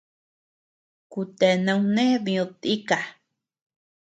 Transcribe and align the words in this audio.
Kutea 1.11 1.55
nauné 1.65 2.05
did 2.25 2.49
tika. 2.61 2.97